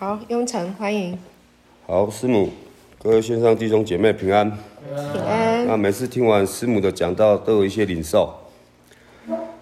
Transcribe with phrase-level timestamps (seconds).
[0.00, 1.18] 好，雍成欢迎。
[1.86, 2.48] 好，师母，
[3.02, 4.50] 各位线上弟兄姐妹平安。
[5.12, 5.66] 平安。
[5.66, 8.34] 那每次听完师母的讲道，都有一些领受。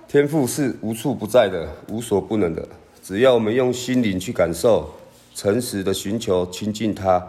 [0.07, 2.69] 天赋是无处不在的，无所不能的。
[3.03, 4.89] 只要我们用心灵去感受，
[5.35, 7.21] 诚实的寻求亲近他，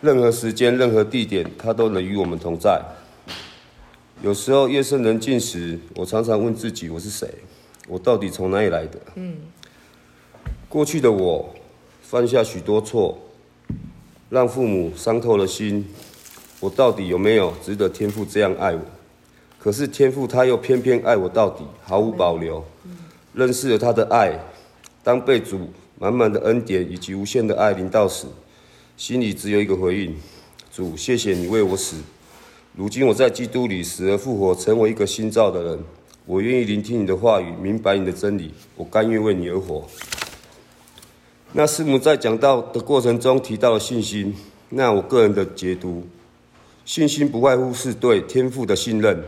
[0.00, 2.80] 任何时间、任何地点，他都能与我们同在。
[4.22, 7.28] 有时候夜深人静时，我常常问自己：我是谁？
[7.86, 8.98] 我到底从哪里来的？
[9.16, 9.36] 嗯。
[10.70, 11.54] 过去的我
[12.10, 13.18] 犯下许多错，
[14.30, 15.84] 让父母伤透了心。
[16.58, 18.80] 我到底有没有值得天父这样爱我？
[19.58, 22.64] 可是天父他又偏偏爱我到底，毫无保留。
[23.34, 24.40] 认识了他的爱，
[25.04, 25.68] 当被主
[25.98, 28.26] 满满的恩典以及无限的爱临到时，
[28.96, 30.16] 心里只有一个回应：
[30.72, 31.96] 主，谢谢你为我死。
[32.74, 35.78] 如今我在基督里死而复活，成为一个新造的人。
[36.24, 38.54] 我愿意聆听你的话语，明白你的真理。
[38.76, 39.86] 我甘愿为你而活。
[41.52, 44.36] 那师母在讲道的过程中提到了信心，
[44.68, 46.06] 那我个人的解读，
[46.84, 49.24] 信心不外乎是对天赋的信任。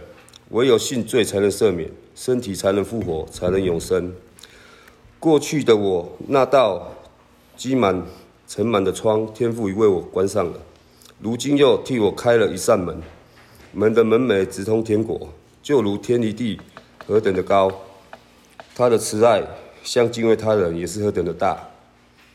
[0.50, 4.12] 唯有信罪才能赦免，身体才能复活，才能永生。
[5.18, 6.92] 过去的我那道
[7.56, 8.02] 积满
[8.46, 10.58] 尘螨的窗，天赋已为我关上了。
[11.20, 13.00] 如今又替我开了一扇门，
[13.72, 15.28] 门的门楣直通天国，
[15.62, 16.60] 就如天离地
[17.06, 17.72] 何等的高，
[18.74, 19.42] 他的慈爱
[19.82, 21.69] 像敬畏他人也是何等的大。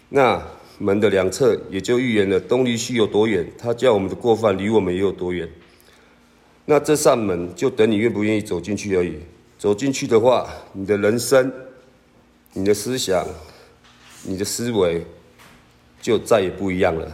[0.10, 0.42] 那
[0.78, 5.50] 门的两侧也就预言了东离西有多远，他叫我们的过犯离我们也有多远。
[6.66, 9.20] 那这扇门就等你愿不愿意走进去而已。
[9.58, 11.52] 走进去的话，你的人生、
[12.54, 13.26] 你的思想、
[14.24, 15.06] 你的思维
[16.02, 17.10] 就再也不一样了。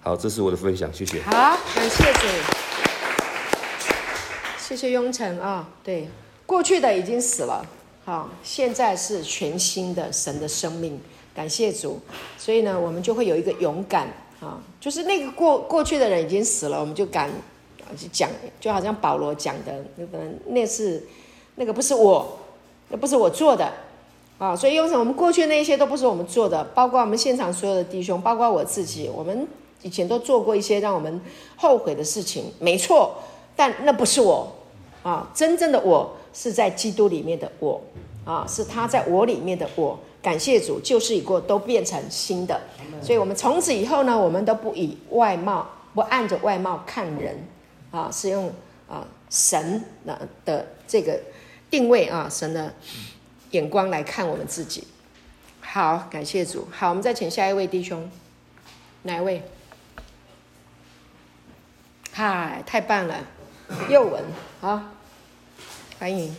[0.00, 1.20] 好，这是我的分享，谢谢。
[1.22, 2.20] 好，感谢主，
[4.58, 5.68] 谢谢雍成啊。
[5.82, 6.08] 对，
[6.44, 7.66] 过去的已经死了，
[8.04, 11.00] 好，现在是全新的神的生命，
[11.38, 12.00] 感谢主。
[12.36, 14.08] 所以呢，我们就会有一个勇敢
[14.40, 17.30] 啊，就是那个过过去的人已经死了，我们就敢。
[17.96, 18.28] 去讲，
[18.60, 20.18] 就好像保罗讲的，那个
[20.48, 21.02] 那是
[21.54, 22.38] 那个不是我，
[22.90, 23.72] 那不是我做的
[24.36, 24.54] 啊。
[24.54, 29.48] 所以为什么，我们过去那些都不是我们做的，包括我们现场所有的弟兄，包括我自己，我们
[29.80, 31.18] 以前都做过一些让我们
[31.56, 33.14] 后悔的事情，没错。
[33.56, 34.52] 但那不是我
[35.02, 37.80] 啊，真正的我是在基督里面的我
[38.28, 39.98] 啊，是他在我里面的我。
[40.20, 42.60] 感谢主，旧事已过，都变成新的。
[43.00, 47.48] 所以，我们从此以后呢，我们都不以外貌，不按着外貌看人。
[47.90, 48.52] 啊，是用
[48.86, 51.18] 啊神的的这个
[51.70, 52.74] 定位啊，神的
[53.52, 54.86] 眼光来看我们自己。
[55.62, 56.68] 好，感谢主。
[56.70, 58.10] 好，我们再请下一位弟兄，
[59.04, 59.42] 哪一位？
[62.12, 63.24] 嗨，太棒了，
[63.88, 64.22] 佑文，
[64.60, 64.82] 好，
[65.98, 66.36] 欢迎。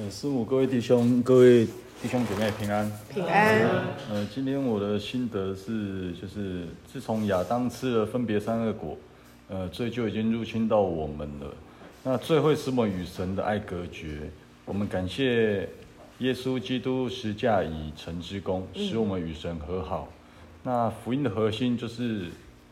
[0.00, 1.66] 呃，师母，各位弟兄，各位。
[2.00, 3.58] 弟兄姐妹平安，平安。
[4.08, 8.96] 呃，今天我的心得是，就是自从亚当吃了分别三恶果，
[9.48, 11.52] 呃，罪就已经入侵到我们了。
[12.04, 14.30] 那罪会使我们与神的爱隔绝。
[14.64, 15.68] 我们感谢
[16.20, 20.08] 耶稣基督十架以成之功，使我们与神和好。
[20.62, 22.26] 那福音的核心就是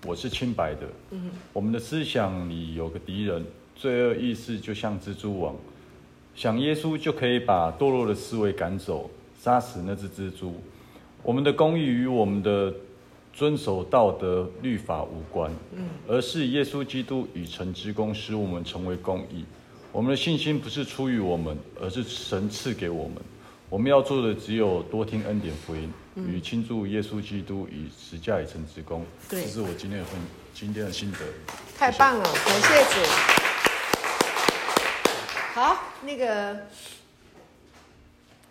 [0.05, 0.83] 我是清白的。
[1.11, 1.33] 嗯。
[1.53, 3.45] 我们的思想里有个敌人，
[3.75, 5.57] 罪恶意识就像蜘蛛网，
[6.37, 9.11] 想耶稣就可以把堕落的思维赶走。
[9.43, 10.61] 杀死那只蜘蛛。
[11.23, 12.75] 我们的公义与我们的
[13.33, 15.53] 遵守道德律法无关，
[16.09, 19.45] 而是耶稣基督以成之功，使我们成为公义。
[19.93, 23.15] 我们的信心不是出于我们，而是神赐给我们。
[23.69, 29.05] 我们要做的只有多听恩典福音，与庆祝耶稣基督以十架以成之功。
[29.29, 30.19] 这是我今天的分，
[30.53, 31.19] 今天的心得。
[31.79, 33.46] 太棒了，感谢主。
[35.57, 36.55] 好，那个。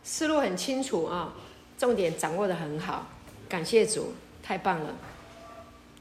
[0.04, 1.34] 思路很清楚啊，
[1.78, 3.08] 重点掌握的很好，
[3.50, 4.90] 感谢主，太棒了，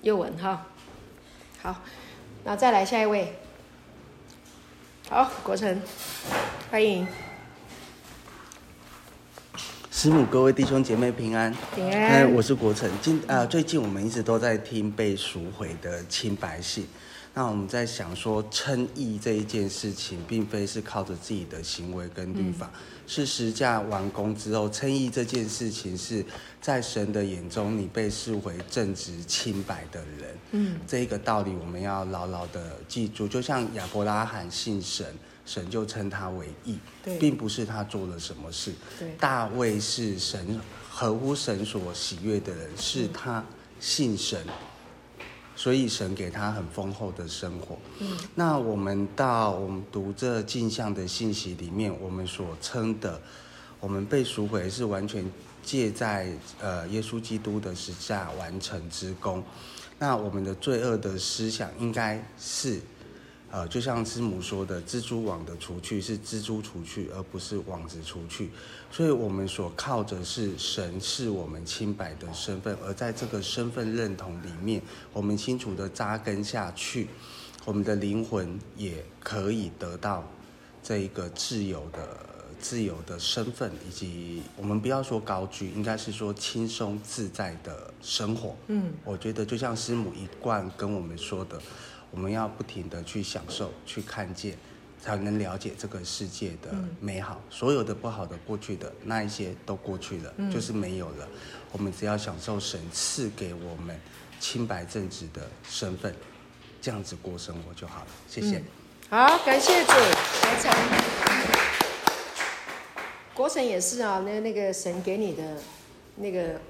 [0.03, 0.67] 又文哈，
[1.61, 1.83] 好，
[2.45, 3.35] 那再来下一位，
[5.09, 5.81] 好，国成，
[6.71, 7.07] 欢迎，
[9.91, 16.87] 师母，各位弟兄姐妹平安，平安，我是国成，今啊、呃、最近我们一直都在听被赎回的清白信。
[17.37, 26.25] 那我们在想说，称义这一件事情，并非是靠着自己的行为跟律法，嗯、是实价完工之后，称义这件事情是
[26.61, 30.39] 在神的眼中，你被视为正直清白的人。
[30.53, 33.27] 嗯，这一个道理我们要牢牢的记住。
[33.27, 35.05] 就像亚伯拉罕信神，
[35.45, 38.73] 神就称他为义，对，并不是他做了什么事。
[38.97, 43.45] 对，大卫是神合乎神所喜悦的人，是他
[43.81, 44.47] 信神。
[45.57, 47.79] 所以神给他很丰厚的生活。
[48.01, 53.21] 嗯，那我们到我们读这镜像的信息里面，我们所称的，
[53.81, 55.31] 我们被赎回是完全
[55.63, 59.43] 借在呃耶稣基督的十架完成之功。
[59.99, 62.81] 那我们的罪恶的思想应该是。
[63.55, 68.51] 呃，就像师母说的，蜘蛛网的除去是蜘蛛除去，而不是网子除去。
[68.91, 77.07] 所以，我们所靠着是神是我们清白的身份，而在这个身份认同里面，我们清楚的扎根下去，
[77.65, 80.29] 我们的灵魂也可以得到
[80.83, 82.09] 这一个自由的、
[82.59, 88.57] 自由的身份，以及我们不要说高居，应该是说轻松自在的生活。
[88.67, 91.63] 嗯，我觉得就像师母一贯跟我们说的。
[92.15, 94.57] 我们要不停的去享受、去看见，
[95.03, 97.43] 才能了解这个世界的美好。
[97.45, 101.29] 嗯、所有的不好的、过去的那一些都过去了，嗯、就是没有了。
[101.73, 104.01] 我们只要享受神赐给我们
[104.39, 106.15] 清白正直的身份，
[106.81, 108.07] 这样子过生活就好了。
[108.29, 108.59] 谢谢。
[108.59, 108.65] 嗯、
[109.11, 110.73] 好，感谢主，国成。
[113.35, 115.57] 国成也是啊，那那个神给你的
[116.15, 116.61] 那个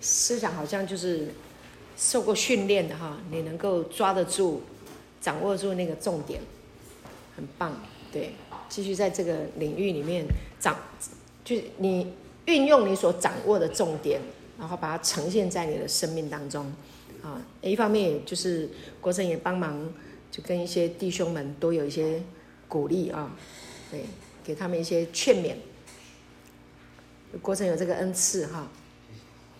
[0.00, 1.28] 思想，好像就是。
[1.96, 4.62] 受过训练的哈，你能够抓得住、
[5.20, 6.40] 掌握住那个重点，
[7.34, 7.74] 很棒。
[8.12, 8.32] 对，
[8.68, 10.24] 继续在这个领域里面
[10.58, 10.76] 掌，
[11.44, 12.12] 就是你
[12.44, 14.20] 运用你所掌握的重点，
[14.58, 16.72] 然后把它呈现在你的生命当中。
[17.22, 18.70] 啊，一方面就是
[19.00, 19.92] 国成也帮忙，
[20.30, 22.22] 就跟一些弟兄们都有一些
[22.68, 23.34] 鼓励啊，
[23.90, 24.04] 对，
[24.44, 25.56] 给他们一些劝勉。
[27.42, 28.68] 国成有这个恩赐哈，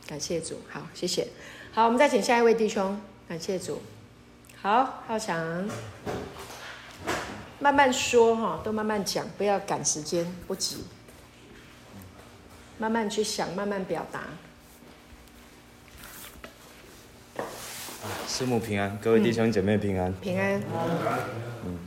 [0.07, 1.27] 感谢主，好，谢谢。
[1.77, 3.83] 好，我们再请下一位弟兄，感谢主。
[4.63, 5.69] 好，浩翔，
[7.61, 10.79] 慢慢说哈，都慢慢讲，不要赶时间，不急，
[12.79, 14.23] 慢慢去想，慢慢表达。
[18.27, 20.11] 师母平安，各位弟兄姐妹平安。
[20.11, 20.63] 嗯、平安。
[21.67, 21.79] 嗯，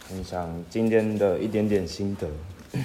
[0.00, 2.28] 分享今天的一点点心得。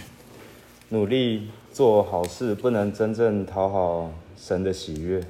[0.89, 5.25] 努力做好事，不能真正讨好神的喜悦。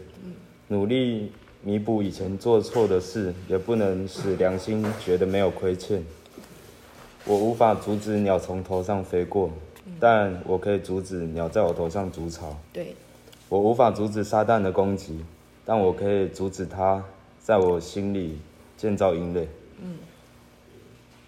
[0.73, 1.31] 努力
[1.61, 6.03] 弥补以前做错的事，也不能使良心觉得没有亏欠。
[7.25, 9.51] 我无法阻止鸟从头上飞过，
[9.99, 12.57] 但我可以阻止鸟在我头上筑巢。
[12.73, 12.95] 对，
[13.49, 15.23] 我无法阻止撒旦的攻击，
[15.63, 17.05] 但我可以阻止他
[17.39, 18.39] 在我心里
[18.75, 19.47] 建造阴垒。
[19.79, 19.97] 嗯，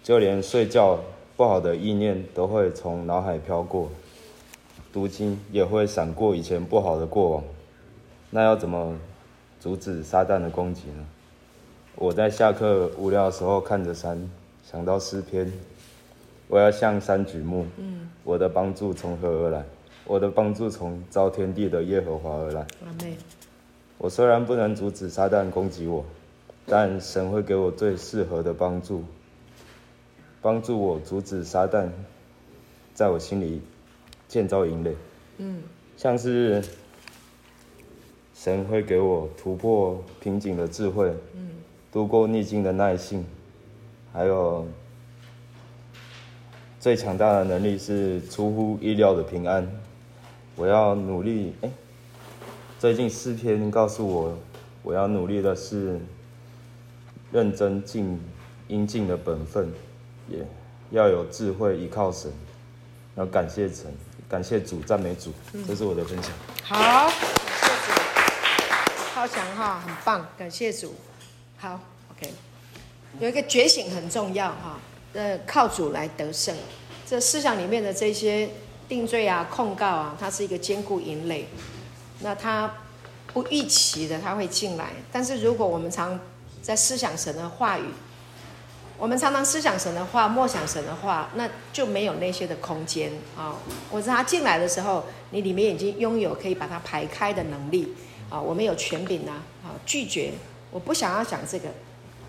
[0.02, 0.98] 就连睡觉
[1.36, 3.92] 不好的意念都会从脑海飘过，
[4.92, 7.44] 读经也会闪过以前不好的过往。
[8.30, 8.98] 那要怎么？
[9.66, 11.04] 阻止撒旦的攻击呢？
[11.96, 14.30] 我在下课无聊的时候看着山，
[14.64, 15.52] 想到诗篇，
[16.46, 17.66] 我要向山举目。
[17.76, 19.64] 嗯，我的帮助从何而来？
[20.04, 22.64] 我的帮助从造天地的耶和华而来。
[23.98, 26.04] 我虽然不能阻止撒旦攻击我，
[26.64, 29.02] 但神会给我最适合的帮助，
[30.40, 31.88] 帮助我阻止撒旦
[32.94, 33.60] 在我心里
[34.28, 34.94] 建造营垒。
[35.38, 35.60] 嗯，
[35.96, 36.62] 像是。
[38.46, 41.50] 神会给我突破瓶颈的智慧，嗯，
[41.90, 43.26] 度过逆境的耐性，
[44.12, 44.64] 还有
[46.78, 49.68] 最强大的能力是出乎意料的平安。
[50.54, 51.70] 我要努力，哎，
[52.78, 54.38] 最近四天告诉我，
[54.84, 55.98] 我要努力的是
[57.32, 58.16] 认真尽
[58.68, 59.68] 应尽的本分，
[60.28, 60.46] 也
[60.92, 62.30] 要有智慧依靠神，
[63.16, 63.92] 要感谢神，
[64.28, 65.32] 感谢主，赞美主，
[65.66, 66.32] 这是我的分享。
[66.62, 67.35] 好。
[69.26, 70.94] 超强哈，很棒，感谢主。
[71.58, 71.80] 好
[72.12, 72.32] ，OK，
[73.18, 74.78] 有一个觉醒很重要哈，
[75.14, 76.54] 呃，靠主来得胜。
[77.04, 78.48] 这思想里面的这些
[78.88, 81.48] 定罪啊、控告啊，它是一个坚固营垒。
[82.20, 82.72] 那它
[83.32, 84.90] 不预期的，它会进来。
[85.10, 86.20] 但是如果我们常
[86.62, 87.86] 在思想神的话语，
[88.96, 93.56] 我们常常思想神的话，默想神的话，那就没有那些的空间啊。
[93.90, 97.92] 我知道他进来的时候，你里面已经拥有可以把它排开的能力。
[98.28, 99.32] 啊，我们有权柄呐！
[99.62, 100.32] 啊，拒绝，
[100.70, 101.68] 我不想要讲这个，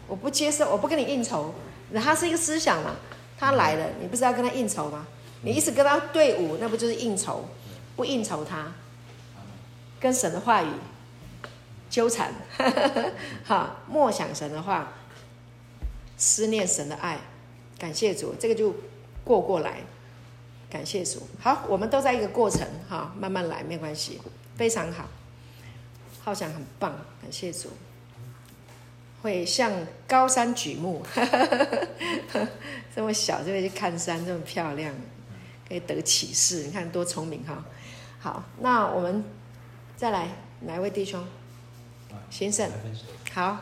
[0.08, 1.54] 我不接受，我不跟你应酬。
[1.92, 2.96] 那他是一个思想嘛，
[3.38, 5.08] 他来了，你不是要跟他应酬吗？
[5.42, 7.46] 你一直跟他对伍，那不就是应酬？
[7.96, 8.72] 不应酬他，
[10.00, 10.68] 跟神的话语
[11.90, 12.32] 纠缠，
[13.44, 14.94] 哈，默想神的话，
[16.18, 17.20] 思念神的爱，
[17.80, 18.76] 感谢主，这个就
[19.24, 19.82] 过过来，
[20.70, 21.28] 感谢主。
[21.40, 24.22] 好，我们都在一个过程，哈，慢慢来，没关系，
[24.56, 25.06] 非常好。
[26.28, 27.70] 好像很棒，感谢主。
[29.22, 29.72] 会向
[30.06, 31.02] 高山举目，
[32.94, 34.94] 这么小就会去看山，这么漂亮，
[35.70, 36.64] 可以得启示。
[36.64, 37.64] 你看多聪明哈！
[38.20, 39.24] 好，那我们
[39.96, 40.28] 再来
[40.60, 41.26] 哪一位弟兄？
[42.30, 42.70] 先生，
[43.32, 43.60] 好。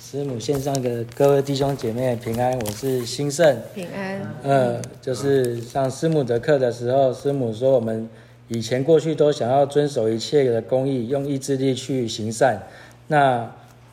[0.00, 4.34] 师母线上的各位弟兄姐妹平安，我是兴盛平安。
[4.42, 8.10] 呃，就是上师母的课的时候，师母说我们
[8.48, 12.62] 以前过去都想要遵守一切的公义，用意志力去行善。
[13.08, 13.50] 那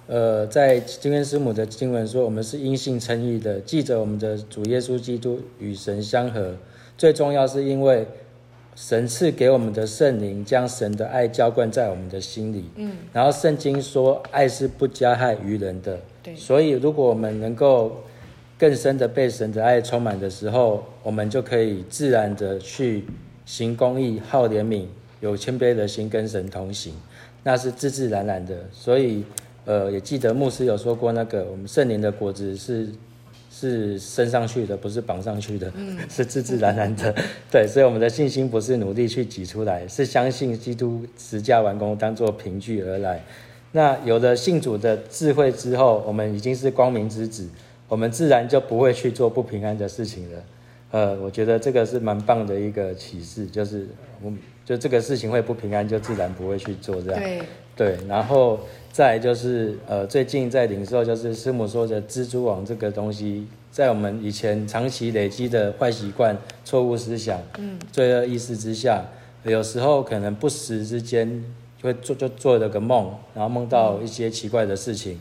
[0.08, 6.56] 呃，在今天师母的经文说，我们是因信称义的，记着我们的主耶稣基督与神相合。
[6.98, 8.08] 最重要是因为。
[8.74, 12.64] 神赐给我们的圣灵，将神的爱浇灌在我们的心里。
[12.78, 16.00] 嗯，然后圣经说，爱是不加害于人的。
[16.24, 18.02] 对，所以如果我们能够
[18.58, 23.04] 更深的被神的爱充满的时候，我们就可以自然的去
[23.46, 24.86] 行公义、好怜悯、
[25.20, 26.94] 有谦卑的心，跟神同行，
[27.44, 28.56] 那是自自然然的。
[28.72, 29.24] 所以，
[29.66, 32.90] 呃，也记得牧师有说过，那个我们圣灵的果子是。
[33.54, 37.14] 是升上去的，不是绑上去的，嗯、是自自然然的。
[37.52, 43.22] 对，所以我们的信心不是努力去挤出来，是相信基督十架完工当做凭据而来。
[43.74, 47.46] 那有了信主的智慧之后，我们已经是光明之子，
[47.90, 50.42] 我们自然就不会去做不平安的事情了。
[50.92, 53.88] 呃，我觉得这个是蛮棒的一个启示，就是
[54.22, 57.20] 我们就这个事情会不平安，就自然不会去做这样。
[57.20, 57.42] 对，
[57.76, 58.60] 对，然后。
[58.94, 69.06] 再就是，呃，最近在零售，就是师母说的蜘蛛网这个东西，在我们以前长期累积的坏习惯、错误思想、嗯，罪恶意识之下，
[69.46, 71.42] 有时候可能不时之间
[71.82, 75.18] 就会做就做了个梦，然后梦到一些奇怪的事情，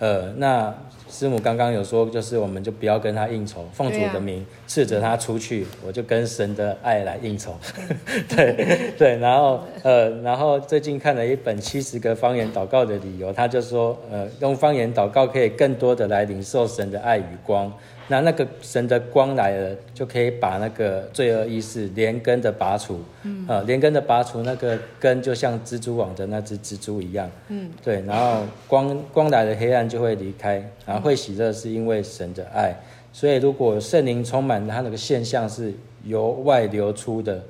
[0.00, 0.74] 呃，那。
[1.14, 7.54] 师母刚刚有说，就是我们就不要跟他应酬，奉主的名斥责他出去，我就跟神的爱来应酬。
[8.28, 17.72] 对对，然后呃，然后最近看了一本七十个方言祷告的理由，他就说，呃，用方言祷告可以更多的来领受神的爱与光。
[18.06, 23.00] 那那个神的光来了，就可以把那个罪恶意识连根的拔除。
[23.22, 27.30] 嗯，呃，连根的拔除，那个根就像蜘蛛网的那只蜘蛛一样。
[27.48, 32.74] 嗯，对，然后光光来了，黑暗就会离开，然后会喜乐，是因为神的爱。
[33.12, 35.72] 所以如果圣灵充满，它那个现象是
[36.04, 37.44] 由外流出的，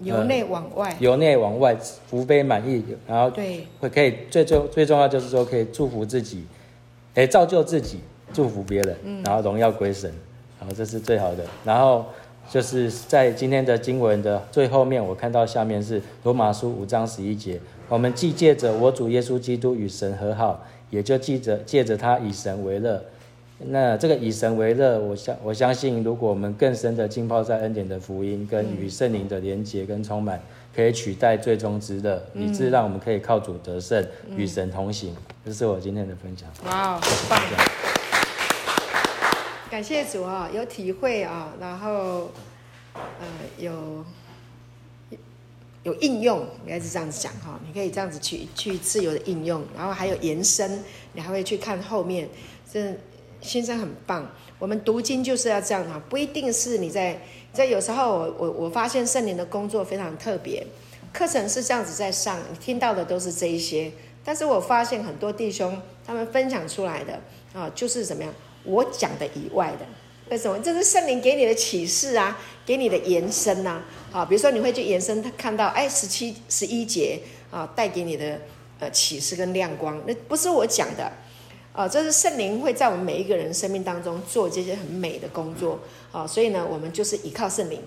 [0.00, 1.74] 由内往外，由内往外，
[2.06, 6.44] 福杯满溢，然后对，会可以最重最重要就是说可以祝福自己，
[7.14, 8.00] 哎，造就自己。
[8.30, 10.12] 祝福别人，然后荣耀归神，
[10.60, 11.42] 然后这是最好的。
[11.64, 12.04] 然后
[12.50, 23.02] 就是在今天的经文的最后面，我看到下面是罗马书五章十一节，我们既借着我主耶稣基督与神和好，也就记着借着他以神为乐。
[23.60, 30.40] 那这个以神为乐，我相我相信，如果我们更深的浸泡在恩典的福音跟与圣灵的连结跟充满，
[30.72, 35.12] 可以取代最终之乐，以致让我们可以靠主得胜，与神同行。
[35.44, 36.48] 这是我今天的分享。
[36.66, 37.40] 哇，好棒！
[39.68, 42.30] 感谢主啊，有体会啊，然后，
[42.94, 43.26] 呃，
[43.58, 43.72] 有
[45.82, 47.58] 有应用，应该是这样子讲哈。
[47.66, 50.82] 你可以这样子去去自由的应用，然后还有延伸，
[51.12, 52.28] 你还会去看后面，
[52.72, 52.94] 这
[53.40, 54.30] 先生很棒。
[54.58, 57.20] 我们读经就是要这样哈，不一定是你在
[57.52, 60.66] 在有时候我我我发现圣灵的工作非常特别，
[61.12, 63.92] 课程是这样子在上，你听到的都是这一些，
[64.24, 67.20] 但是我发现很多弟兄他们分享出来的
[67.52, 68.34] 啊，就是怎么样？
[68.64, 69.86] 我讲的以外的，
[70.30, 70.58] 为什么？
[70.58, 73.82] 这是圣灵给你的启示啊，给你的延伸呐。
[74.10, 77.20] 好，比如说你会去延伸，他看到哎，十七、十一节
[77.50, 78.40] 啊，带给你的
[78.78, 81.10] 呃启示跟亮光，那不是我讲的
[81.72, 85.78] 啊，这是圣灵会在我们每一个人生命当中做这些很美的工作
[86.12, 86.26] 啊。
[86.26, 87.82] 所以呢，我们就是依靠圣灵，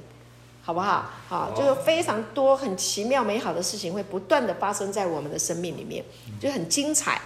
[0.64, 1.12] 好不好？
[1.28, 6.04] 好，就是非常多很奇妙美好的事情会不断的发生在我们的生命里面，
[6.40, 7.22] 就很精彩。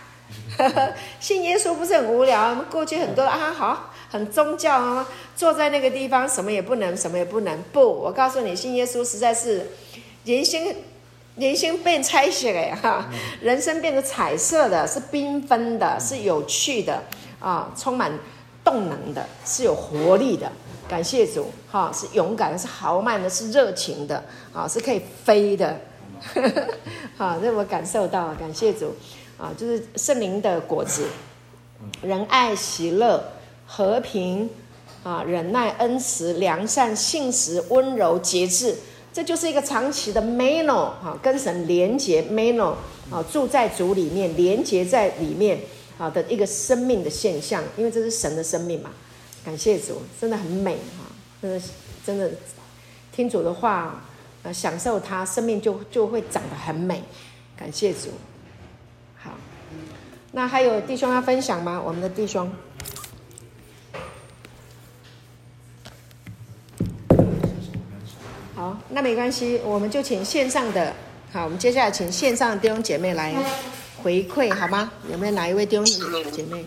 [1.19, 2.55] 信耶稣不是很无聊？
[2.71, 5.05] 过去很多啊，好，很宗教啊，
[5.35, 7.61] 坐在那个地方什么也不能，什么也不能。
[7.73, 9.71] 不，我告诉你，信耶稣实在是
[10.23, 10.73] 人心，
[11.35, 13.09] 人心变彩色的哈，
[13.41, 17.03] 人生变得彩色的，是缤纷的，是有趣的
[17.41, 18.17] 啊，充满
[18.63, 20.49] 动能的，是有活力的。
[20.87, 25.77] 感谢主，哈，是勇敢的，是豪迈的，是热情的，啊，是可以飞的。
[27.17, 28.95] 好，这我感受到了，感谢主。
[29.37, 31.07] 啊，就是圣灵的果子，
[32.01, 33.21] 仁爱、喜乐、
[33.65, 34.49] 和平，
[35.03, 38.75] 啊，忍耐、恩慈、良善、信实、温柔、节制，
[39.11, 42.75] 这就是一个长期的 mano 啊，跟神连结 meno
[43.11, 45.59] 啊，住在主里面，连接在里面
[45.97, 48.89] 啊的一个生命的现象，因为这是神的生命嘛。
[49.43, 51.05] 感谢主，真的很美哈，
[51.41, 51.61] 真的
[52.05, 52.31] 真的
[53.11, 54.03] 听主的话，
[54.41, 57.03] 呃，享受它，生命就就会长得很美。
[57.55, 58.09] 感谢主。
[59.17, 59.31] 好
[60.31, 61.79] 那还有弟兄要分享吗？
[61.79, 62.51] 我们的弟兄，
[68.65, 70.91] 好，那没关系，我们就请线上的，
[71.31, 73.31] 好，我们接下来请线上的弟兄姐妹来
[74.01, 74.91] 回馈，好吗？
[75.11, 76.65] 有没有哪一位弟兄姐妹？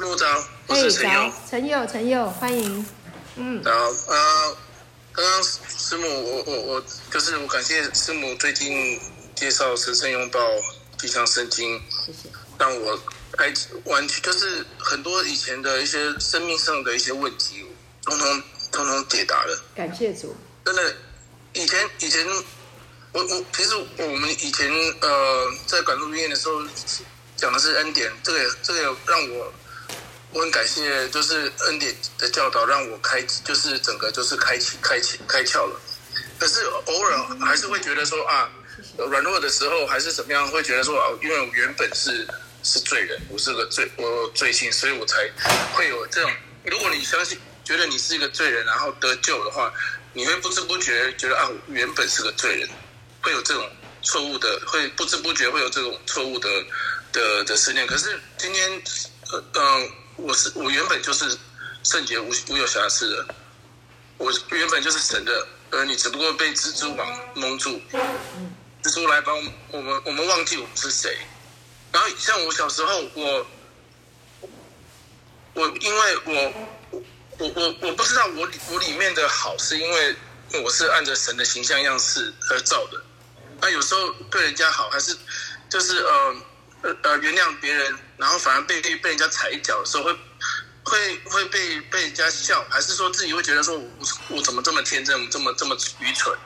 [0.00, 0.24] 陆早，
[0.68, 2.86] 我是陈佑，陈佑，陈佑，欢迎。
[3.36, 3.62] 嗯。
[3.62, 4.56] 好，呃，
[5.12, 8.98] 刚刚师母，我我我，就是我感谢师母最近
[9.34, 10.40] 介绍神圣拥抱
[10.96, 12.98] 地上圣经，谢谢，让我
[13.32, 13.52] 开
[13.84, 17.66] 完全就是很多以前的一些生命上的一些问题，
[18.02, 19.62] 通通通通解答了。
[19.76, 20.34] 感谢主。
[20.64, 20.94] 真的，
[21.52, 22.26] 以前以前，
[23.12, 24.68] 我我其实我们以前
[25.00, 26.60] 呃在管路医院的时候。
[27.34, 29.52] 讲的是恩典，这个这个让我
[30.30, 35.80] 我很感谢，就是恩典的教导让我开，就是整个就是开启开启开窍了。
[36.38, 38.48] 可是偶尔还是会觉得说啊，
[38.96, 42.24] 软弱的时候还是怎么样，会觉得说啊，因为我原本是
[42.62, 45.16] 是罪人，我是个罪，我罪性，所以我才
[45.74, 46.30] 会有这种。
[46.64, 49.72] 如果你相信，觉得你是一个罪人，然后得救的话，
[50.12, 52.68] 你会不知不觉觉得啊，我原本是个罪人，
[53.22, 53.68] 会有这种
[54.02, 56.48] 错误的，会不知不觉会有这种错误的。
[57.12, 58.82] 的的思念，可是今天，
[59.30, 61.36] 呃，嗯，我是我原本就是
[61.82, 63.34] 圣洁无无有瑕疵的，
[64.16, 67.78] 我原本就是神的而你，只不过被蜘蛛网蒙住，
[68.82, 69.36] 蜘蛛来帮
[69.72, 71.14] 我们，我们忘记我们是谁。
[71.92, 73.46] 然后像我小时候，我
[75.52, 77.02] 我因为我
[77.38, 80.16] 我我我不知道我我里面的好是因为
[80.62, 83.02] 我是按着神的形象样式而造的，
[83.60, 85.16] 那有时候对人家好，还是
[85.68, 86.36] 就是呃。
[86.84, 90.12] 呃呃，原谅别人，然后反而被被人家踩一脚的时候会，
[90.82, 93.88] 会会会被被人家笑，还是说自己会觉得说我
[94.30, 96.36] 我怎么这么天真，这么这么愚蠢？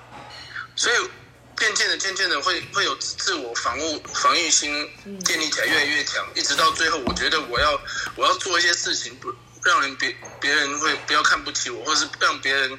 [0.77, 0.97] 所以
[1.57, 4.71] 渐渐的渐渐的会会有自我防护防御心
[5.25, 7.81] 建立起来越来越强，一直到最后，我觉得我要
[8.15, 9.35] 我要做一些事情，不
[9.67, 12.79] 让人别别人会不要看不起我，或是让别人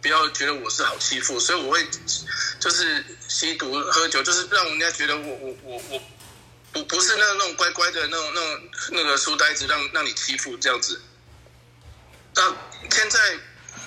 [0.00, 1.86] 不要觉得我是好欺负，所以我会
[2.58, 6.02] 就是吸毒喝酒，就是让人家觉得我我我我。
[6.70, 11.00] 不不是那那种乖乖的那种那种那个书呆子让让你欺负这样子。
[12.34, 12.42] 那
[12.90, 13.18] 现在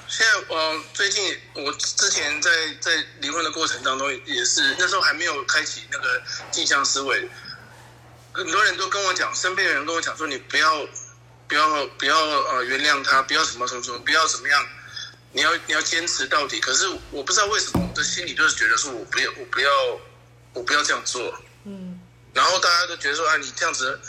[0.08, 7.30] 现在我最近我之前在在离婚的过程当中也是那时候还没有开启那个镜像思维，
[8.34, 10.84] 很多人都跟我讲，身边的人跟我讲说，你不要
[11.52, 14.68] 不要不要呃原谅他，不要什么什么什么，不要怎么样，
[15.34, 16.62] 你要你要坚持到底。
[16.62, 19.70] 可是我不知道为什么我的心里就是觉得说我不要我不要
[20.54, 21.22] 我不要这样做。
[21.66, 22.00] 嗯。
[22.34, 24.00] 然后大家都觉得说啊，你这样子，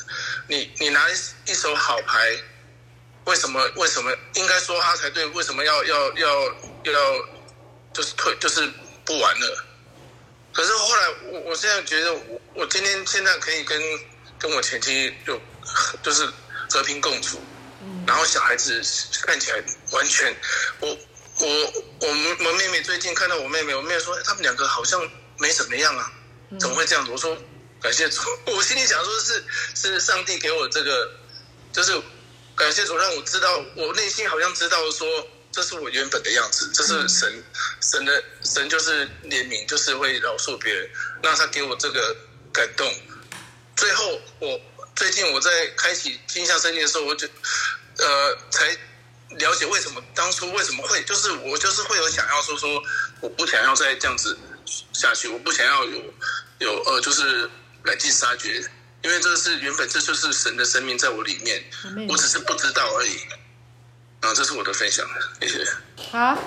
[0.46, 1.12] 你你拿一
[1.46, 2.38] 一手好牌，
[3.24, 5.26] 为什么为什么应该说他才对？
[5.26, 6.44] 为什么要要要
[6.84, 6.92] 要
[7.92, 8.72] 就是退就是
[9.04, 9.64] 不玩了？
[10.52, 13.82] 可是后来我我现在觉得我我今天现在可以跟
[14.38, 15.40] 跟我前妻就
[16.04, 16.24] 就是
[16.72, 17.38] 和平共处，
[18.06, 18.82] 然后小孩子
[19.26, 20.34] 看起来完全，
[20.80, 24.98] 我我我们我妹妹最近看到我妹妹，我妹妹说他们两个好像
[25.38, 26.10] 没怎么样啊，
[26.58, 27.12] 怎么会这样子？
[27.12, 27.36] 我说。
[27.82, 31.10] 感谢主， 我心里想说是是上帝给我这个，
[31.72, 32.00] 就是
[32.54, 37.42] 感谢主让我知道，我内心好像知道说这是我原本的样子，这是神
[37.80, 40.88] 神的神就是怜悯，就是会饶恕别人，
[41.24, 42.16] 那他给我这个
[42.52, 42.88] 感动。
[43.74, 44.60] 最后我
[44.94, 47.26] 最近我在开启金像圣经的时候，我就
[47.98, 48.76] 呃才
[49.36, 52.82] 了解为什么当初为什么会就是我就是会有想要说说
[53.20, 54.38] 我不想要再这样子
[54.92, 56.14] 下去，我不想要有
[56.58, 57.50] 有呃就是。
[57.84, 58.64] 赶尽杀绝，
[59.02, 61.64] 因为这是原本这就是神的生命在我里面，
[62.08, 63.18] 我只是不知道而已。
[64.20, 65.04] 啊，这是我的分享，
[65.40, 65.66] 谢谢。
[66.12, 66.38] 好。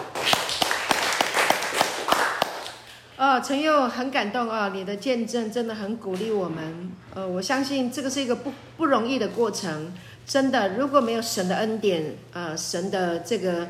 [3.17, 6.91] 哦，陈佑很感动啊，你的见证真的很鼓励我们。
[7.13, 9.93] 呃，我相信这个是一个不不容易的过程，
[10.25, 13.67] 真的，如果没有神的恩典，呃，神的这个，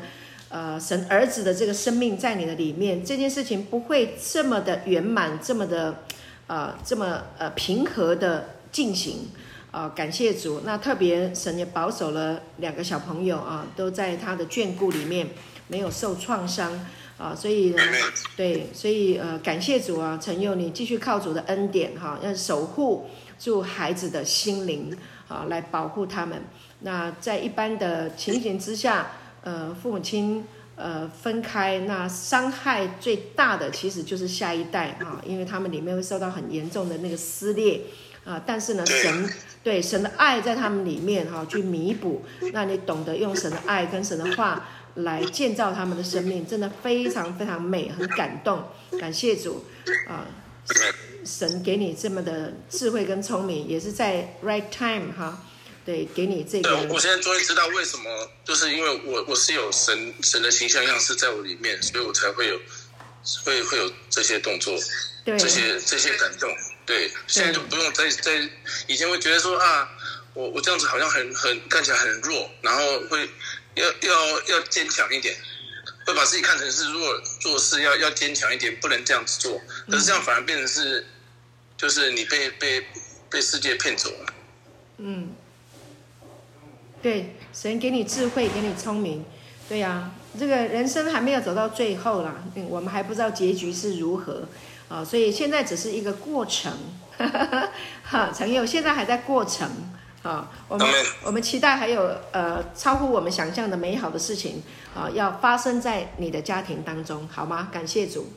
[0.48, 6.02] 呃，神儿子的这个生命在你的里面，这件事情不会这么的圆满，这么的。
[6.48, 9.30] 呃，这么呃平和的进行，
[9.72, 10.60] 啊、呃，感谢主。
[10.64, 15.26] 那特别神也保守了两个小朋友啊，都在他的眷顾里面，
[15.66, 16.86] 没有受创伤
[17.18, 17.82] 啊，所以呢，
[18.36, 24.96] 对，所以呃，感谢主啊，陈佑，你继续靠主的恩典哈、啊，要守护住孩子的心灵
[25.28, 26.42] 啊，来保护他们。
[26.80, 30.44] 那在一般的情形之下，呃，父母亲。
[30.78, 37.80] 呃，分开那伤害最大的其实就是下一代啊，因为他们里面会受到很严重的那个撕裂
[38.26, 38.42] 啊。
[38.44, 39.30] 但是呢，神
[39.64, 42.22] 对神的爱在他们里面哈、啊，去弥补。
[42.52, 48.68] 那你懂得用神的爱跟神的话来建造他们的生命，真的非常非常美，很感动。
[49.00, 49.64] 感谢主
[50.08, 50.26] 啊，
[51.24, 55.42] 神给你这么的智慧跟聪明，也是在 right time 哈、啊。
[55.84, 56.68] 对，给你这个。
[56.68, 58.10] 对，我现在终于知道为什么，
[58.44, 62.58] 就是因为我我是有神神的形象样式在我里面，所以我才会有
[63.44, 64.76] 会会有这些动作，
[65.24, 66.50] 对这些这些感动。
[66.84, 68.48] 对，现在就不用再再
[68.88, 69.88] 以前会觉得说啊，
[70.34, 73.30] 我我这样子好像很很看起来很弱，然后会
[73.76, 75.34] 要要要坚强一点，
[76.04, 79.60] 会把自己看成是弱做事要要坚强一点，不能这样子做。
[79.88, 81.06] 可是这样反而变成是，
[81.76, 82.84] 就是你被被
[83.30, 84.34] 被世界骗走了。
[84.98, 85.34] 嗯，
[87.00, 89.24] 对，神给你智慧，给你聪明，
[89.68, 94.48] 对呀、啊，这个人生还没有走到最后啦，嗯，我们还不知道结局是如何。
[94.88, 96.72] 啊，所以现在只是一个过程，
[97.18, 97.72] 哈哈哈，
[98.04, 99.68] 哈，陈佑现在还在过程
[100.26, 100.88] 啊，我们
[101.22, 104.60] 我们期待还有呃超乎我们想象的美好的事情
[104.92, 107.68] 啊，要发生在你的家庭当中，好吗？
[107.72, 108.32] 感谢主，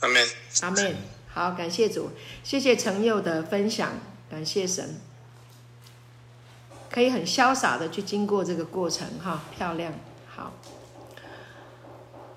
[0.00, 0.26] 阿门，
[0.62, 0.96] 阿门，
[1.32, 2.10] 好，感谢主，
[2.42, 3.90] 谢谢陈佑的分享，
[4.30, 4.98] 感谢神。
[6.90, 9.92] 可以很潇洒的去经过这个过程，哈，漂亮，
[10.34, 10.52] 好，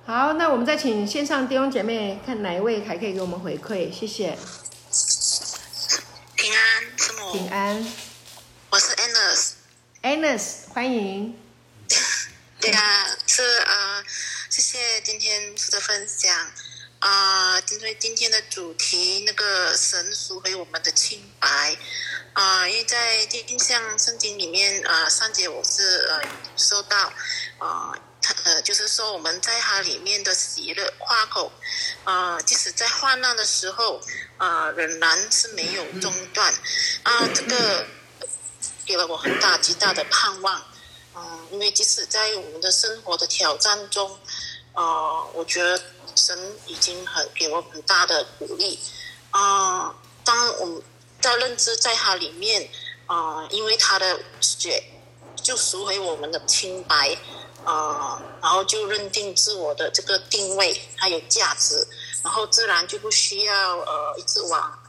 [0.06, 4.38] 好，那我们再请线上弟兄姐妹看哪一位还可以给我们回馈，谢谢。
[6.36, 7.34] 平安，师母。
[7.34, 8.07] 平安。
[10.08, 11.38] Anus，欢迎。
[12.62, 14.02] 对啊，是呃，
[14.50, 16.34] 谢谢今天的分享
[17.00, 21.76] 啊，针、呃、对今天的主题，那个神赎回我们的清白。
[22.32, 23.17] 啊、因为在
[23.50, 26.22] 《印象圣经》里面，啊、上节我是呃
[26.56, 27.12] 说到，
[27.58, 31.52] 啊、他呃就是说我们在它里面的喜乐夸口，
[32.06, 34.02] 啊、即使在患难的时候，
[34.38, 36.54] 啊、仍然是没有中断，
[37.04, 37.86] 啊、这个
[38.88, 40.60] 给了我很大极大的盼望，
[41.13, 44.17] 嗯、因为即使在我们的生活的挑战中，
[44.73, 45.80] 呃，我觉得
[46.15, 48.80] 神已经很给我很大的鼓励，
[49.30, 50.82] 啊、当我们。
[51.19, 52.69] 在认知在它里面，
[53.08, 54.84] 啊、因为他的血
[55.36, 57.17] 就赎回我们的清白，
[57.65, 61.86] 啊、然后就认定自我的这个定位还有价值，
[62.23, 64.80] 然后自然就不需要呃一直往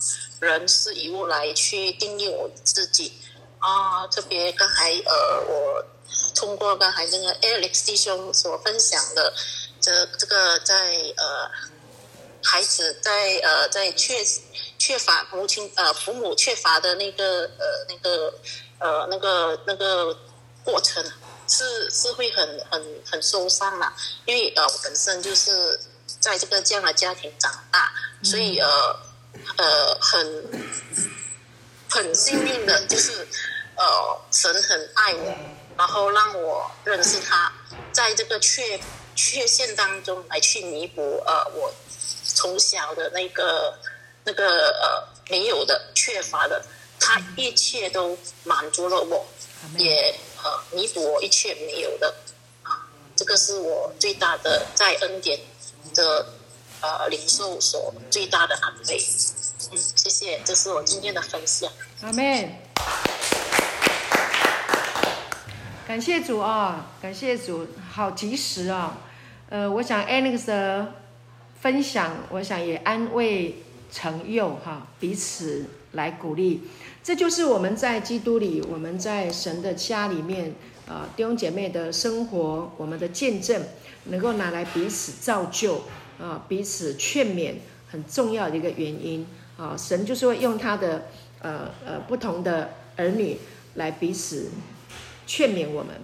[0.40, 3.11] 人事以物来去定义我自己
[3.58, 4.08] 啊、呃。
[4.08, 5.84] 特别刚才呃我
[6.34, 9.32] 通过刚才那个 Alex 弟兄所分享的
[9.80, 11.50] 这这个在呃
[12.42, 14.24] 孩子在呃在缺。
[14.80, 18.32] 缺乏母亲呃父母缺乏的那个呃那个
[18.78, 20.16] 呃那个那个
[20.62, 21.04] 过程
[21.48, 23.92] 是是会很很很受伤嘛，
[24.24, 25.80] 因为呃我本身就是
[26.20, 27.92] 在这个这样的家庭长大，
[28.22, 29.00] 所以呃
[29.56, 30.44] 呃很
[31.90, 33.26] 很幸运的就是
[33.78, 35.34] 呃神很爱我，
[35.78, 37.50] 然后让我认识他，
[37.92, 38.78] 在这个缺
[39.14, 41.72] 缺陷当中来去弥补呃我
[42.24, 43.78] 从小的那个。
[44.24, 46.62] 那个呃没有的缺乏的，
[47.00, 49.26] 他一切都满足了我，
[49.78, 50.14] 也
[50.44, 52.14] 呃弥补我一切没有的
[52.62, 52.84] 啊，
[53.16, 55.40] 这个是我最大的在恩典
[55.94, 56.26] 的
[56.82, 59.02] 呃领受所最大的安慰。
[59.72, 61.72] 嗯，谢谢，这是我今天的分享。
[62.02, 62.52] 阿门。
[65.88, 68.98] 感谢主啊，感谢主，好及时啊。
[69.48, 70.85] 呃，我想 Alex
[71.62, 73.62] 分享，我想也安慰。
[73.90, 76.61] 成佑哈，彼此来鼓励，
[77.03, 80.53] 这就是我们在基督里，我们在神的家里面
[80.87, 83.62] 啊，弟兄姐妹的生活，我们的见证，
[84.05, 85.85] 能够拿来彼此造就
[86.20, 87.55] 啊，彼此劝勉，
[87.90, 89.74] 很重要的一个原因啊。
[89.74, 91.07] 神就是会用他的
[91.40, 93.38] 呃呃不同的儿女
[93.77, 94.51] 来彼此
[95.28, 95.94] 劝勉我们，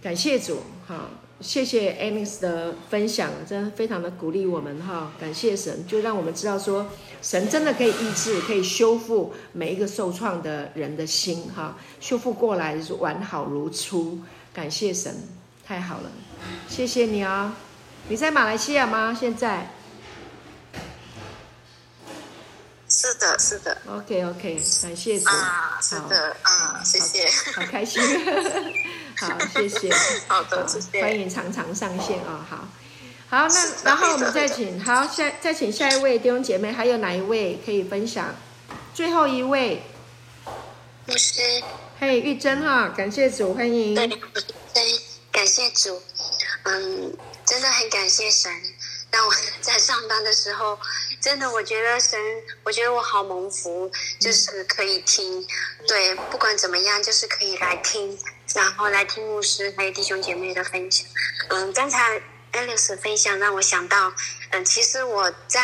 [0.00, 1.08] 感谢主哈。
[1.40, 5.10] 谢谢 Alex 的分享，真的非常的鼓励我们哈。
[5.18, 6.86] 感谢神，就让我们知道说，
[7.22, 14.18] 神真的可以医治，可以修复每一个受创的人的心哈，修复过来是完好如初。
[14.52, 15.14] 感谢神，
[15.64, 16.12] 太好了，
[16.68, 17.52] 谢谢你、哦！
[18.10, 19.16] 你在马来西亚吗？
[19.18, 19.70] 现在？
[22.90, 23.78] 是的，是的。
[23.86, 25.28] OK OK，感谢主。
[25.28, 28.02] 啊，是的，啊，谢谢，好，开心。
[29.16, 29.88] 好，谢谢。
[30.26, 31.00] 好的，谢谢。
[31.00, 32.44] 欢迎常常上线哦。
[32.50, 32.68] 好，
[33.28, 38.34] 好，那然后我们再请，好，下再请下一位弟兄姐妹，还有哪一位可以分享？
[38.92, 39.84] 最后一位，
[41.06, 41.40] 牧师。
[42.00, 43.94] 嘿，玉珍哈，感谢主，欢迎。
[43.94, 44.08] 对，
[45.30, 46.02] 感谢主。
[46.64, 48.52] 嗯，真的很感谢神，
[49.10, 50.78] 让我在上班的时候，
[51.20, 52.18] 真的我觉得神，
[52.64, 55.46] 我觉得我好蒙福，就是可以听，
[55.86, 58.18] 对，不管怎么样，就是可以来听。
[58.54, 61.06] 然后来听牧师还有弟兄姐妹的分享。
[61.50, 62.20] 嗯，刚才
[62.52, 64.12] Alex 分享让我想到，
[64.50, 65.60] 嗯，其实我在，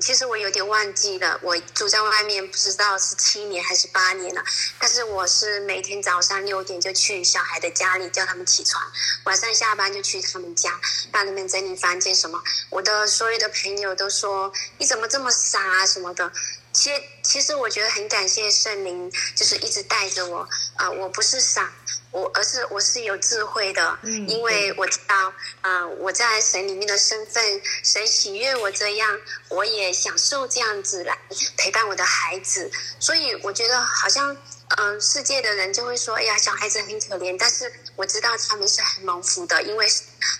[0.00, 4.42] 其实我有点忘记了，我住在外面不知道是七年还是八年了。
[4.78, 8.82] 但是我是每天早上六点就去小孩的家里叫他们起床，
[9.24, 10.70] 晚上下班就去他们家，
[11.12, 12.42] 帮他们整理房间什么。
[12.70, 16.32] 我的所有的朋友都说你怎么这么傻啊什么的。
[16.72, 21.70] 其实其实我觉得很感谢圣灵，就是一直带着我啊、我不是傻。
[22.10, 31.16] 我而是我是有智慧的，嗯，因为我知道，呃，我在神里面的身份，神喜悦我这样，我也享受这样子来
[31.56, 34.34] 陪伴我的孩子，所以我觉得好像，
[34.76, 39.86] 嗯、呃，世界的人就会说，哎呀，小孩子很可怜，但是我知道他们是很蒙福的，因为，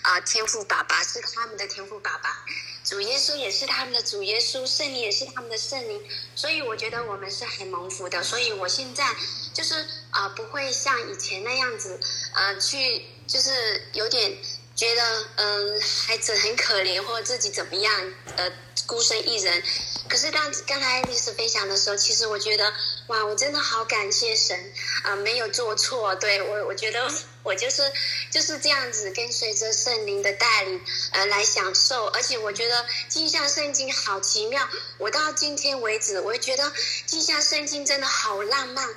[0.01, 2.43] 啊、呃，天赋爸爸是他们的天赋爸爸。
[2.83, 6.03] 主耶稣也是他们的主耶稣，圣灵也是他们的圣灵，
[6.35, 8.21] 所以我觉得我们是很蒙福的。
[8.23, 9.05] 所以我现在
[9.53, 11.99] 就是啊、不会像以前那样子，
[12.33, 14.37] 呃，去就是有点
[14.75, 18.51] 觉得嗯、孩子很可怜或者自己怎么样，呃，
[18.85, 19.63] 孤身一人。
[20.09, 22.73] 可是当刚才丽丝分享的时候，其实我觉得
[23.07, 26.13] 哇，我真的好感谢神啊、没有做错。
[26.15, 27.09] 对我，我觉得
[27.43, 27.89] 我就是
[28.29, 30.81] 就是这样子跟随着圣灵的带领
[31.13, 32.07] 呃来享受。
[32.07, 36.73] 而且我觉得镜像圣经好奇妙，我到今天为止，我也觉得
[37.05, 38.89] 镜像圣经真的好浪漫，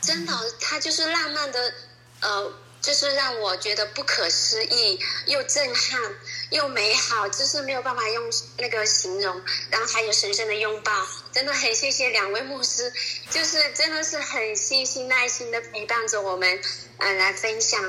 [0.00, 1.74] 真的，它就是浪漫的
[2.20, 2.54] 呃。
[2.80, 6.00] 就是让我觉得不可思议，又震撼，
[6.50, 9.42] 又美好，就是没有办法用那个形容。
[9.68, 10.92] 然后还有神圣的拥抱，
[11.32, 12.90] 真的很谢谢两位牧师，
[13.30, 16.62] 就是真的是很细心耐心的陪伴着我们，
[16.98, 17.82] 呃，来分享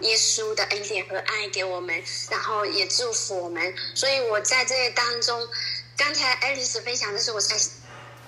[0.00, 3.74] 耶稣的恩典和爱给我们，然后也祝福我们。
[3.94, 5.48] 所以我在这当中，
[5.96, 7.58] 刚才爱丽丝分享的时候，我才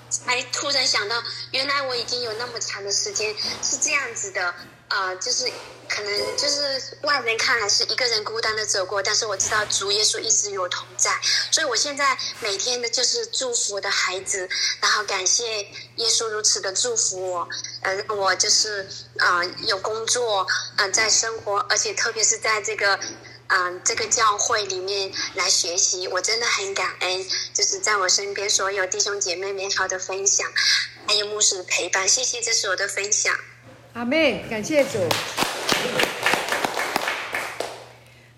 [0.09, 4.53] 才突然想到，原来我已经有那么长的时间是这样子的。
[4.89, 5.51] 啊、呃，就是
[5.89, 11.11] 可能就是外人看来是一个人孤单的走过，但是我知道主耶稣一直与我同在，
[11.51, 14.47] 所以我现在每天的就是祝福我的孩子，
[14.79, 15.61] 然后感谢
[15.97, 17.49] 耶稣如此的祝福我，
[17.81, 22.97] 呃，让我就是啊、呃、有工作，嗯、呃，在生活，而且特别是在这个
[23.49, 30.45] 嗯、这个教会里面来学习，我真的很感恩，就是在我身边所有弟兄姐妹美好的分享，
[31.07, 33.33] 还有牧师的陪伴，谢谢，这是我的分享。
[33.93, 34.99] 阿门，感谢主。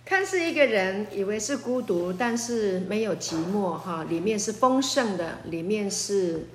[0.06, 6.48] 看似一个人以为是孤独，但是没有寂寞哈，里面是丰盛的，里面是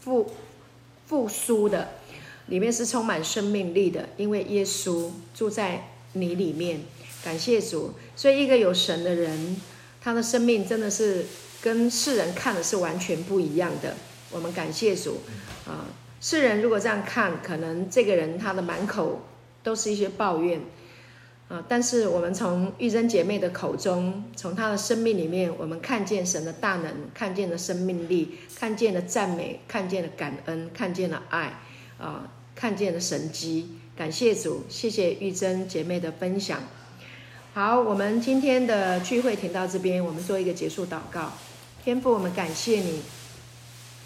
[0.00, 0.34] 复
[1.06, 1.94] 复苏的，
[2.46, 6.84] 里面是充满生命力的，因为耶稣住在你里面。
[7.24, 9.56] 感谢主，所以一个有神的人，
[10.00, 11.26] 他的生命真的是
[11.60, 13.94] 跟世人看的是完全不一样的。
[14.30, 15.18] 我们感谢主
[15.66, 15.86] 啊。
[16.20, 19.20] 世人如果这样看，可能这个人他的满口
[19.62, 20.60] 都是一些抱怨，
[21.46, 21.64] 啊！
[21.68, 31.60] 但是我们从玉珍姐妹的口中，从她的生命里面，我们看见神的大能，看见了生命力，看见了赞美，看见了感恩，看见了爱，
[31.98, 32.28] 啊！
[32.56, 33.78] 看见了神迹。
[33.96, 36.60] 感谢主，谢谢玉珍姐妹的分享。
[37.54, 41.32] 好，我们今天的聚会停到这边，我们做一个结束祷告。
[41.84, 43.02] 天父，我们感谢你，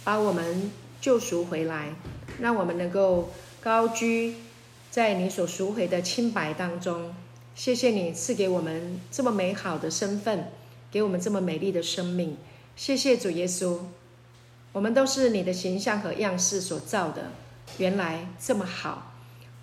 [0.05, 0.71] 把我们。
[1.03, 1.97] 救赎回来，
[2.39, 4.37] 让我们能够高居
[4.89, 7.13] 在你所赎回的清白当中。
[7.57, 10.53] 谢谢你赐给我们这么美好的身份，
[10.93, 12.37] 给我们这么美丽的生命。
[12.77, 13.79] 谢谢主耶稣，
[14.71, 17.33] 我们都是你的形象和样式所造的，
[17.79, 19.13] 原来这么好。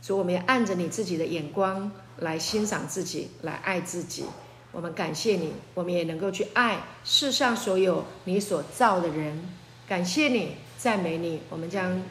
[0.02, 4.26] 主，我们也按着你自己的眼光来欣赏自己，来爱自己。
[4.72, 9.50] 我们感谢你，我们也能够去爱世上所有你所造的人。
[9.88, 10.56] 感谢你。
[10.80, 12.02] 赞美你，我们将，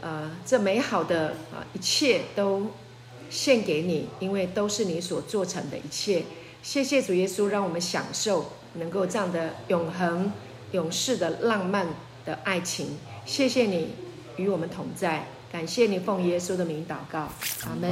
[0.00, 2.68] 呃，这美好的啊、一切都
[3.28, 6.22] 献给你，因为都是你所做成的一切。
[6.62, 10.32] 谢谢主耶稣，让我们享受能够这样的永恒、
[10.70, 11.88] 永世的浪漫
[12.24, 12.98] 的爱情。
[13.26, 13.88] 谢谢你
[14.36, 17.28] 与我们同在，感谢你奉耶稣的名祷告，
[17.64, 17.90] 阿门。